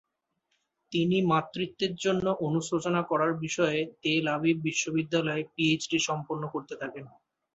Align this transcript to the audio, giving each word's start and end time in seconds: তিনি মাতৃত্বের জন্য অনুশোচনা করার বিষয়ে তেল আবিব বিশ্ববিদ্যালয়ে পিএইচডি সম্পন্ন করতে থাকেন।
তিনি 0.91 1.17
মাতৃত্বের 1.31 1.93
জন্য 1.95 2.25
অনুশোচনা 2.47 3.01
করার 3.03 3.31
বিষয়ে 3.45 3.79
তেল 4.03 4.25
আবিব 4.35 4.57
বিশ্ববিদ্যালয়ে 4.67 5.43
পিএইচডি 5.53 5.97
সম্পন্ন 6.07 6.43
করতে 6.53 6.73
থাকেন। 6.81 7.05